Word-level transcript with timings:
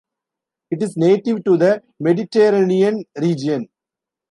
It 0.71 0.81
is 0.81 0.97
native 0.97 1.43
to 1.43 1.57
the 1.57 1.83
Mediterranean 1.99 3.03
region. 3.21 3.69